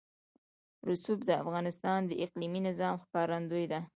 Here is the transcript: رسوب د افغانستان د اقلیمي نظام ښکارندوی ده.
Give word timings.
رسوب 0.89 1.19
د 1.25 1.29
افغانستان 1.43 1.99
د 2.05 2.11
اقلیمي 2.25 2.61
نظام 2.67 2.95
ښکارندوی 3.03 3.65
ده. 3.71 3.79